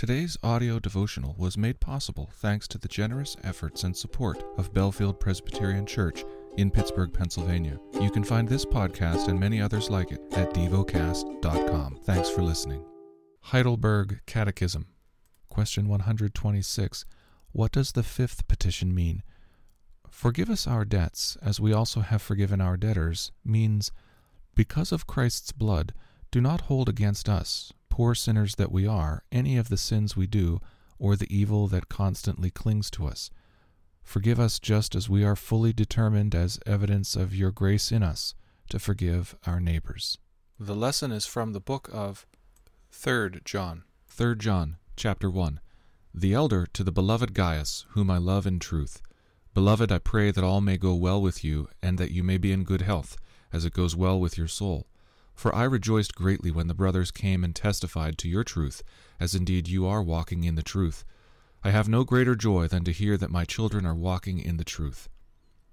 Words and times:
Today's 0.00 0.38
audio 0.42 0.78
devotional 0.78 1.34
was 1.36 1.58
made 1.58 1.78
possible 1.78 2.30
thanks 2.32 2.66
to 2.68 2.78
the 2.78 2.88
generous 2.88 3.36
efforts 3.44 3.84
and 3.84 3.94
support 3.94 4.42
of 4.56 4.72
Bellefield 4.72 5.20
Presbyterian 5.20 5.84
Church 5.84 6.24
in 6.56 6.70
Pittsburgh, 6.70 7.12
Pennsylvania. 7.12 7.78
You 8.00 8.10
can 8.10 8.24
find 8.24 8.48
this 8.48 8.64
podcast 8.64 9.28
and 9.28 9.38
many 9.38 9.60
others 9.60 9.90
like 9.90 10.10
it 10.10 10.22
at 10.32 10.54
devocast.com. 10.54 11.98
Thanks 12.04 12.30
for 12.30 12.40
listening. 12.40 12.82
Heidelberg 13.42 14.22
Catechism. 14.24 14.86
Question 15.50 15.86
126. 15.86 17.04
What 17.52 17.72
does 17.72 17.92
the 17.92 18.02
fifth 18.02 18.48
petition 18.48 18.94
mean? 18.94 19.22
Forgive 20.08 20.48
us 20.48 20.66
our 20.66 20.86
debts, 20.86 21.36
as 21.42 21.60
we 21.60 21.74
also 21.74 22.00
have 22.00 22.22
forgiven 22.22 22.62
our 22.62 22.78
debtors, 22.78 23.32
means, 23.44 23.92
because 24.54 24.92
of 24.92 25.06
Christ's 25.06 25.52
blood, 25.52 25.92
do 26.30 26.40
not 26.40 26.62
hold 26.62 26.88
against 26.88 27.28
us, 27.28 27.74
poor 28.00 28.14
sinners 28.14 28.54
that 28.54 28.72
we 28.72 28.86
are, 28.86 29.24
any 29.30 29.58
of 29.58 29.68
the 29.68 29.76
sins 29.76 30.16
we 30.16 30.26
do, 30.26 30.58
or 30.98 31.16
the 31.16 31.28
evil 31.28 31.66
that 31.66 31.90
constantly 31.90 32.48
clings 32.48 32.90
to 32.90 33.06
us. 33.06 33.30
Forgive 34.02 34.40
us 34.40 34.58
just 34.58 34.94
as 34.94 35.10
we 35.10 35.22
are 35.22 35.36
fully 35.36 35.70
determined, 35.70 36.34
as 36.34 36.58
evidence 36.64 37.14
of 37.14 37.34
your 37.34 37.50
grace 37.50 37.92
in 37.92 38.02
us, 38.02 38.34
to 38.70 38.78
forgive 38.78 39.36
our 39.46 39.60
neighbors. 39.60 40.16
The 40.58 40.74
lesson 40.74 41.12
is 41.12 41.26
from 41.26 41.52
the 41.52 41.60
book 41.60 41.90
of 41.92 42.26
3 42.90 43.42
John. 43.44 43.82
3 44.08 44.34
John, 44.36 44.76
chapter 44.96 45.28
1. 45.28 45.60
The 46.14 46.32
elder 46.32 46.66
to 46.72 46.82
the 46.82 46.90
beloved 46.90 47.34
Gaius, 47.34 47.84
whom 47.90 48.10
I 48.10 48.16
love 48.16 48.46
in 48.46 48.60
truth. 48.60 49.02
Beloved, 49.52 49.92
I 49.92 49.98
pray 49.98 50.30
that 50.30 50.42
all 50.42 50.62
may 50.62 50.78
go 50.78 50.94
well 50.94 51.20
with 51.20 51.44
you, 51.44 51.68
and 51.82 51.98
that 51.98 52.12
you 52.12 52.24
may 52.24 52.38
be 52.38 52.50
in 52.50 52.64
good 52.64 52.80
health, 52.80 53.18
as 53.52 53.66
it 53.66 53.74
goes 53.74 53.94
well 53.94 54.18
with 54.18 54.38
your 54.38 54.48
soul. 54.48 54.86
For 55.40 55.54
I 55.54 55.64
rejoiced 55.64 56.14
greatly 56.14 56.50
when 56.50 56.66
the 56.66 56.74
brothers 56.74 57.10
came 57.10 57.44
and 57.44 57.56
testified 57.56 58.18
to 58.18 58.28
your 58.28 58.44
truth, 58.44 58.82
as 59.18 59.34
indeed 59.34 59.68
you 59.68 59.86
are 59.86 60.02
walking 60.02 60.44
in 60.44 60.54
the 60.54 60.62
truth. 60.62 61.02
I 61.64 61.70
have 61.70 61.88
no 61.88 62.04
greater 62.04 62.34
joy 62.34 62.68
than 62.68 62.84
to 62.84 62.92
hear 62.92 63.16
that 63.16 63.30
my 63.30 63.46
children 63.46 63.86
are 63.86 63.94
walking 63.94 64.38
in 64.38 64.58
the 64.58 64.64
truth. 64.64 65.08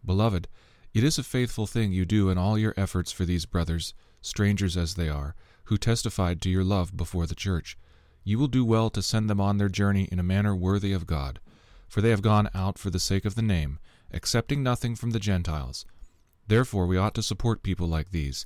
Beloved, 0.05 0.47
it 0.93 1.03
is 1.03 1.19
a 1.19 1.21
faithful 1.21 1.67
thing 1.67 1.91
you 1.91 2.05
do 2.05 2.29
in 2.29 2.37
all 2.37 2.57
your 2.57 2.73
efforts 2.77 3.11
for 3.11 3.25
these 3.25 3.45
brothers, 3.45 3.93
strangers 4.21 4.77
as 4.77 4.93
they 4.93 5.09
are, 5.09 5.35
who 5.65 5.77
testified 5.77 6.41
to 6.43 6.49
your 6.49 6.63
love 6.63 6.95
before 6.95 7.27
the 7.27 7.35
church. 7.35 7.77
You 8.23 8.39
will 8.39 8.47
do 8.47 8.63
well 8.63 8.89
to 8.91 9.01
send 9.01 9.29
them 9.29 9.41
on 9.41 9.57
their 9.57 9.67
journey 9.67 10.07
in 10.09 10.17
a 10.17 10.23
manner 10.23 10.55
worthy 10.55 10.93
of 10.93 11.05
God, 11.05 11.41
for 11.89 11.99
they 11.99 12.11
have 12.11 12.21
gone 12.21 12.49
out 12.53 12.79
for 12.79 12.89
the 12.89 13.01
sake 13.01 13.25
of 13.25 13.35
the 13.35 13.41
name, 13.41 13.79
accepting 14.13 14.63
nothing 14.63 14.95
from 14.95 15.11
the 15.11 15.19
Gentiles. 15.19 15.85
Therefore 16.47 16.87
we 16.87 16.95
ought 16.95 17.15
to 17.15 17.21
support 17.21 17.63
people 17.63 17.89
like 17.89 18.11
these 18.11 18.45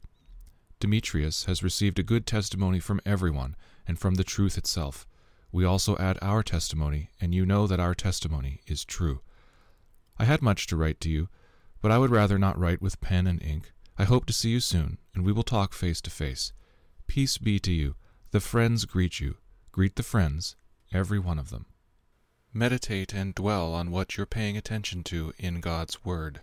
Demetrius 0.81 1.45
has 1.45 1.63
received 1.63 1.97
a 1.99 2.03
good 2.03 2.25
testimony 2.25 2.79
from 2.79 2.99
everyone 3.05 3.55
and 3.87 3.97
from 3.97 4.15
the 4.15 4.23
truth 4.23 4.57
itself. 4.57 5.07
We 5.51 5.63
also 5.63 5.97
add 5.97 6.17
our 6.21 6.43
testimony, 6.43 7.11
and 7.21 7.33
you 7.33 7.45
know 7.45 7.67
that 7.67 7.79
our 7.79 7.95
testimony 7.95 8.61
is 8.67 8.83
true. 8.83 9.21
I 10.17 10.25
had 10.25 10.41
much 10.41 10.67
to 10.67 10.75
write 10.75 10.99
to 11.01 11.09
you, 11.09 11.29
but 11.81 11.91
I 11.91 11.97
would 11.97 12.11
rather 12.11 12.37
not 12.37 12.59
write 12.59 12.81
with 12.81 12.99
pen 12.99 13.27
and 13.27 13.41
ink. 13.41 13.71
I 13.97 14.03
hope 14.03 14.25
to 14.25 14.33
see 14.33 14.49
you 14.49 14.59
soon, 14.59 14.97
and 15.13 15.23
we 15.23 15.31
will 15.31 15.43
talk 15.43 15.73
face 15.73 16.01
to 16.01 16.09
face. 16.09 16.51
Peace 17.07 17.37
be 17.37 17.59
to 17.59 17.71
you. 17.71 17.95
The 18.31 18.39
friends 18.39 18.85
greet 18.85 19.19
you. 19.19 19.37
Greet 19.71 19.95
the 19.95 20.03
friends, 20.03 20.55
every 20.91 21.19
one 21.19 21.39
of 21.39 21.49
them. 21.49 21.65
Meditate 22.53 23.13
and 23.13 23.35
dwell 23.35 23.73
on 23.73 23.91
what 23.91 24.17
you're 24.17 24.25
paying 24.25 24.57
attention 24.57 25.03
to 25.03 25.33
in 25.37 25.61
God's 25.61 26.03
Word. 26.03 26.41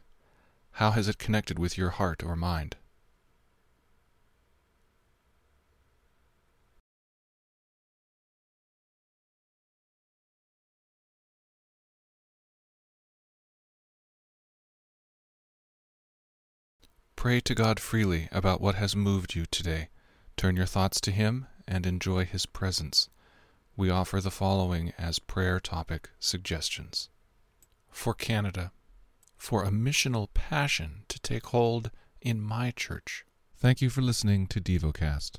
How 0.72 0.93
has 0.93 1.09
it 1.09 1.19
connected 1.19 1.59
with 1.59 1.77
your 1.77 1.91
heart 1.91 2.22
or 2.22 2.37
mind? 2.37 2.77
Pray 17.18 17.40
to 17.40 17.52
God 17.52 17.80
freely 17.80 18.28
about 18.30 18.60
what 18.60 18.76
has 18.76 18.94
moved 18.94 19.34
you 19.34 19.44
today. 19.44 19.88
Turn 20.36 20.54
your 20.54 20.66
thoughts 20.66 21.00
to 21.00 21.10
Him 21.10 21.48
and 21.66 21.84
enjoy 21.84 22.24
His 22.24 22.46
presence. 22.46 23.08
We 23.76 23.90
offer 23.90 24.20
the 24.20 24.30
following 24.30 24.92
as 24.96 25.18
prayer 25.18 25.58
topic 25.58 26.10
suggestions 26.20 27.08
For 27.90 28.14
Canada, 28.14 28.70
for 29.36 29.64
a 29.64 29.72
missional 29.72 30.28
passion 30.32 31.02
to 31.08 31.18
take 31.18 31.46
hold 31.46 31.90
in 32.20 32.40
my 32.40 32.70
church. 32.70 33.24
Thank 33.56 33.82
you 33.82 33.90
for 33.90 34.00
listening 34.00 34.46
to 34.46 34.60
DevoCast. 34.60 35.32